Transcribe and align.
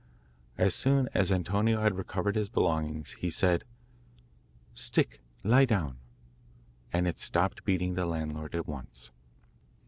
As 0.57 0.73
soon 0.73 1.09
as 1.13 1.31
Antonio 1.31 1.79
had 1.79 1.95
recovered 1.95 2.35
his 2.35 2.49
belongings 2.49 3.11
he 3.19 3.29
said 3.29 3.65
'Stick, 4.73 5.21
lie 5.43 5.65
down,' 5.65 5.99
and 6.91 7.07
it 7.07 7.19
stopped 7.19 7.63
beating 7.65 7.93
the 7.93 8.05
landlord 8.07 8.55
at 8.55 8.65
once. 8.67 9.11